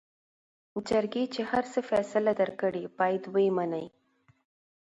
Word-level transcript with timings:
جرګې 0.89 1.23
چې 1.33 1.41
هر 1.51 1.63
څه 1.71 1.79
فيصله 1.89 2.31
درکړې 2.41 2.83
بايد 2.97 3.23
وې 3.33 3.47
منې. 3.57 3.85